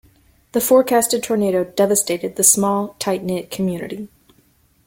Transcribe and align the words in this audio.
The 0.53 0.61
forecasted 0.61 1.21
tornado 1.21 1.63
devastated 1.63 2.35
the 2.35 2.43
small 2.43 2.95
tight-knit 2.97 3.51
community. 3.51 4.07